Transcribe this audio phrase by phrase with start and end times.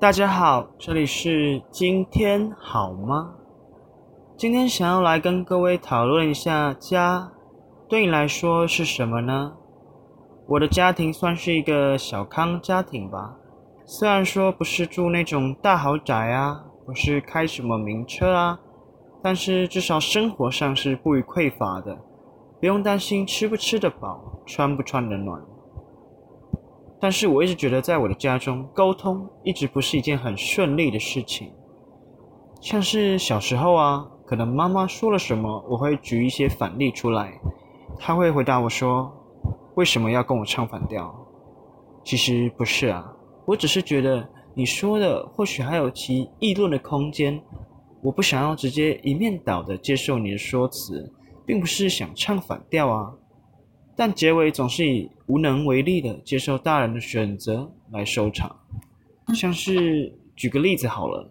[0.00, 3.34] 大家好，这里是今天好吗？
[4.36, 7.32] 今天想要来跟各位讨论一下家，
[7.88, 9.54] 对你来说是什么呢？
[10.46, 13.34] 我的家庭算是一个小康家庭吧，
[13.84, 18.60] 虽然说不是住那种大豪宅啊，不是开什么名车啊，
[19.20, 21.98] 但是至少生活上是不予匮乏的，
[22.60, 25.42] 不用担心吃不吃得饱，穿不穿得暖。
[27.00, 31.52] 但是我一直觉得，在我的家中，沟通一直不是一件很顺利的事情。
[32.60, 37.40] 像是小时候啊，可能妈妈说了什么，我会举一些反例出来，
[37.98, 39.14] 她会回答我说。
[39.76, 41.14] 为什么要跟我唱反调？
[42.04, 43.14] 其实不是啊，
[43.46, 47.40] 我只是觉得你说的或许还有其议论的空间。
[48.02, 51.12] 我不想要直接一面倒的接受你的说辞，
[51.46, 53.12] 并不是想唱反调啊。
[53.98, 58.54] 但结尾总是以无能为力的接受大人的选择来收场。
[59.34, 61.28] 像是举个例子好了，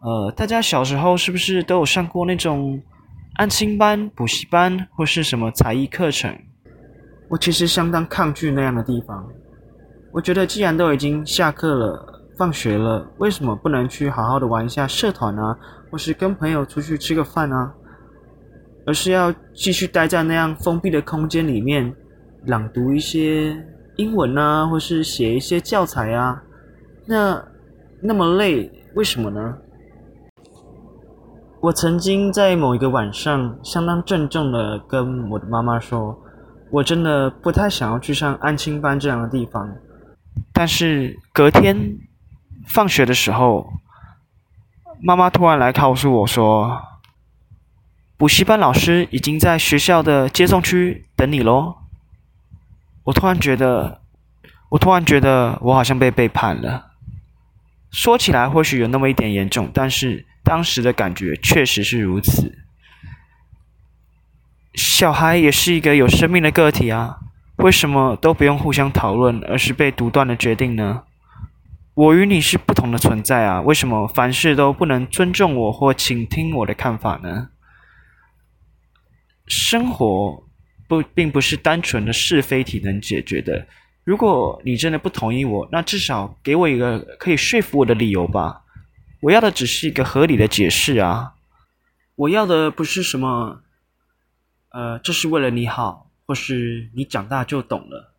[0.00, 2.82] 呃，大家小时候是不是都有上过那种
[3.34, 6.36] 安亲班、补习班或是什么才艺课程？
[7.28, 9.24] 我其实相当抗拒那样的地方。
[10.12, 15.56] 我觉得既然都已经下课了、放学了，为什么不能去好好的玩一下社团啊，
[15.88, 17.72] 或是跟朋友出去吃个饭啊？
[18.86, 21.94] 而是要继续待在那样封闭的空间里面，
[22.46, 23.54] 朗读一些
[23.96, 26.42] 英文啊，或是写一些教材啊？
[27.04, 27.44] 那
[28.00, 29.58] 那么累，为什么呢？
[31.60, 36.18] 我曾经在某一个晚上，相当郑重的跟我的妈妈说。
[36.68, 39.72] 我真的不太想要去上安亲班这样的地方，
[40.52, 41.96] 但是隔天
[42.66, 43.64] 放学的时候，
[45.00, 46.76] 妈妈突然来告诉我说，
[48.18, 51.76] 补习班老师已经在学校的接送区等你喽。
[53.04, 54.00] 我突然觉得，
[54.70, 56.92] 我突然觉得我好像被背叛了。
[57.90, 62.58] 说起来或许有那么一点严重，但是当时的感觉确实是如此。
[64.74, 67.18] 小孩也是一个有生命的个体啊，
[67.56, 71.02] 为什么都不用互相讨论，而是被独断的决定呢？
[71.92, 77.48] 我与你是不同的存在啊，为什么凡事都不能尊重我或倾听我的看法呢？
[79.46, 80.42] 生活
[80.88, 83.66] 不并不是单纯的是非题能解决的。
[84.04, 88.62] 如果你真的不同意我，那至少给我一个可以说服我的理由吧。
[89.20, 91.34] 我要的只是一个合理的解释啊，
[92.14, 93.62] 我要的不是什么。
[94.70, 98.12] 呃，这是为了你好，或是你长大就懂了，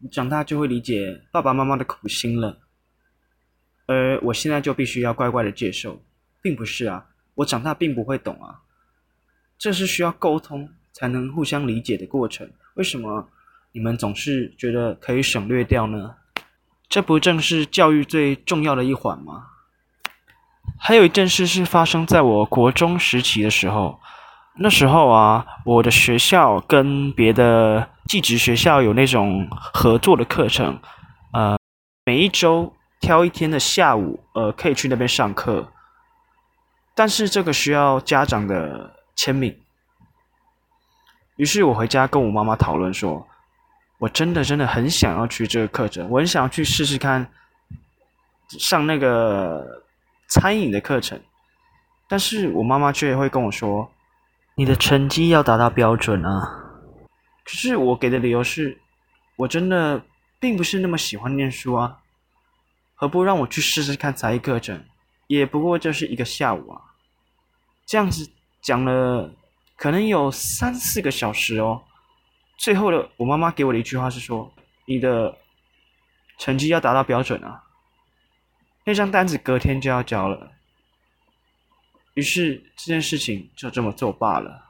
[0.00, 2.58] 你长大就会理解爸爸妈妈的苦心了。
[3.86, 6.02] 而我现在就必须要乖乖的接受，
[6.40, 8.62] 并不是啊，我长大并不会懂啊，
[9.58, 12.48] 这是需要沟通才能互相理解的过程。
[12.74, 13.28] 为什么
[13.72, 16.14] 你们总是觉得可以省略掉呢？
[16.88, 19.48] 这不正是教育最重要的一环吗？
[20.78, 23.98] 还有一件事是发生在我国中时期的时候。
[24.60, 30.80] 那时候啊，我的学校跟别的寄职学校有那种合作的课程，
[31.32, 31.56] 呃，
[32.04, 35.72] 每一周挑一天的下午，呃，可以去那边上课。
[36.96, 39.52] 但是这个需要家长的签名。
[41.34, 43.26] 于是我回家跟我妈妈讨论说，
[43.98, 47.28] 我真的真的很想要去这个课程，我很想要去试试看
[48.48, 49.82] 上那个
[50.28, 51.20] 餐饮的课程。
[52.06, 53.90] 但是我妈妈却会跟我说。
[54.54, 56.72] 你的成绩要达到标准啊！
[57.44, 58.80] 可是我给的理由是，
[59.36, 60.02] 我真的
[60.40, 62.00] 并不是那么喜欢念书啊，
[62.96, 64.84] 何不让我去试试看才艺课程？
[65.28, 66.82] 也不过就是一个下午啊。
[67.86, 68.28] 这样子
[68.68, 69.34] 讲了，
[69.76, 71.82] 可能有三四个小时哦。
[72.58, 74.52] 最后的，我妈妈给我的一句话是说
[74.84, 75.34] ：“你的
[76.36, 77.64] 成绩要达到标准啊。”
[78.84, 80.52] 那张单子隔天就要交了。
[82.12, 84.62] 于是这件事情就这么作罢了。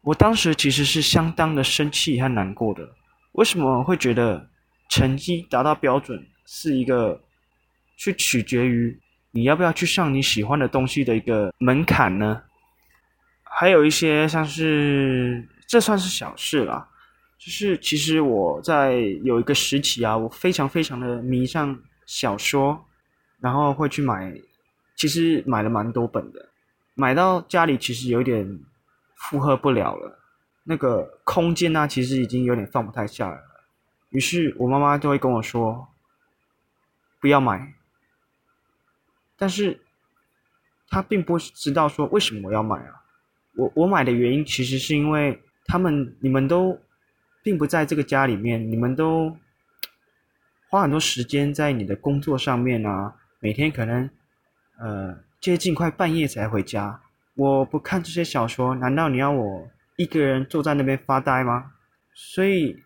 [0.00, 2.88] 我当时其实是相当的生气和难过的。
[3.32, 4.48] 为什么会觉得
[4.88, 7.20] 成绩达到标准是一个
[7.98, 8.98] 去取决于
[9.32, 12.42] 你要不要去上你喜欢的东西的一个门槛呢？
[13.54, 16.88] 还有一些像是这算是小事啦，
[17.38, 22.84] 就是其实我在有一个时期啊，我非常非常的迷上小说，
[23.40, 24.32] 然后会去买，
[24.96, 26.48] 其实买了蛮多本的。
[26.94, 28.60] 买到家里其实有点
[29.16, 30.18] 负荷不了了，
[30.64, 33.64] 那个空间呢，其实已经有点放不太下来了。
[34.10, 35.88] 于是我妈妈就会跟我说
[37.20, 37.74] ：“不要买。”
[39.36, 39.80] 但是
[40.88, 43.01] 她并不知道说为什么我要买啊。
[43.56, 46.78] 我我买的原因其实是因为他们你们都
[47.42, 49.36] 并不在这个家里面，你们都
[50.70, 54.08] 花很多时间在你的工作上面啊，每天可能
[54.78, 57.00] 呃接近快半夜才回家。
[57.34, 61.72] 我不看这些小说，难道你要我一个人坐在那边发呆吗？
[62.14, 62.76] 所以，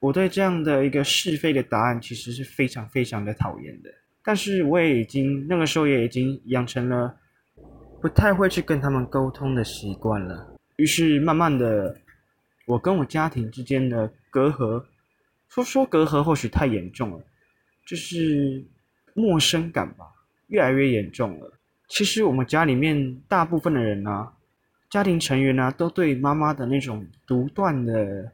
[0.00, 3.90] 我对这样的一个是非的答案其实是非常非常的讨厌的。
[4.22, 7.16] 但是我也已经那个时候也已经养成了
[8.00, 10.54] 不太会去跟他们沟通的习惯了。
[10.76, 11.96] 于是慢慢的，
[12.66, 14.84] 我跟我家庭之间的隔阂，
[15.48, 17.24] 说说隔阂或许太严重了，
[17.84, 18.64] 就是
[19.14, 20.06] 陌生感吧，
[20.46, 21.52] 越来越严重了。
[21.88, 24.28] 其实我们家里面大部分的人呢，
[24.90, 28.30] 家庭成员呢，都对妈妈的那种独断的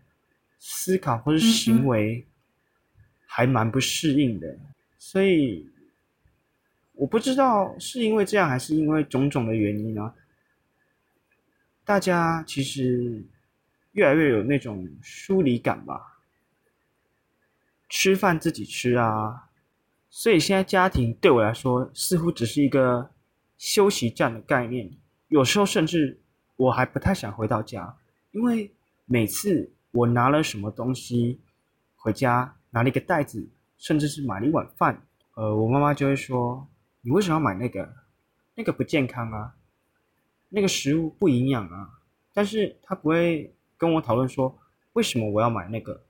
[0.58, 2.26] 思考或者行为，
[3.26, 4.58] 还蛮不适应的。
[4.99, 5.66] 所以
[6.94, 10.14] 我不知道是因为这样，还是因为种种的原因呢？
[11.85, 13.23] 大家其实
[13.93, 16.19] 越来越有那种疏离感吧。
[17.88, 19.49] 吃饭自己吃啊，
[20.11, 23.11] 所以现在家庭对我来说，似乎只是一个。
[23.56, 24.90] 休息站的概念，
[25.29, 26.20] 有时候甚至
[26.56, 27.97] 我还不太想回到家，
[28.32, 28.70] 因为
[29.06, 31.40] 每次我拿了什么东西
[31.94, 33.49] 回家，拿了一个袋子，
[33.79, 35.00] 甚至是买了一碗饭，
[35.37, 36.67] 呃，我妈妈就会说
[37.05, 37.95] ：“你为什么要买那个？
[38.56, 39.55] 那个不健康啊，
[40.49, 42.01] 那个食物不营养啊。”
[42.33, 44.59] 但是他不会跟我讨论说
[44.95, 46.03] 为什么我要买那个。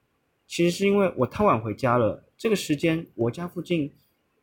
[0.47, 3.93] 其实是因为我太晚回家了，这个时间我家附近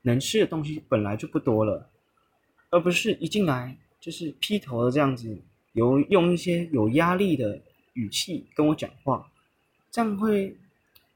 [0.01, 1.89] 能吃的东西本来就不多了。
[2.69, 5.41] 而不是一进来就是劈头的这样子，
[5.73, 7.61] 有用一些有压力的
[7.93, 9.31] 语气跟我讲话，
[9.91, 10.57] 这样会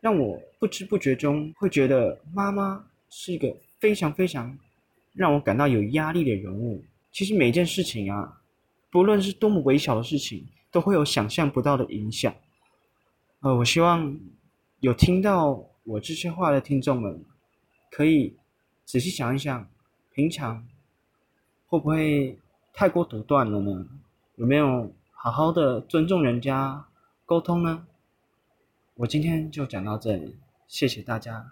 [0.02, 4.56] 让我不知不觉中会觉得妈妈是一个非常非常
[5.16, 6.84] 让我感到有压力的人物。
[7.12, 8.42] 其实每件事情啊，
[8.92, 12.34] 不论是多么微小的事情，都会有想象不到的影响。
[13.40, 14.20] 呃，我希望
[14.82, 17.24] 有听到我这些话的听众们，
[17.90, 18.36] 可以
[18.84, 19.68] 仔细想一想，
[20.14, 20.68] 平常。
[21.68, 22.38] 会不会
[22.74, 23.88] 太过独断了呢？
[24.36, 26.86] 有没有好好的尊重人家
[27.26, 27.88] 沟通呢？
[28.96, 31.52] 我今天就讲到这里，谢谢大家。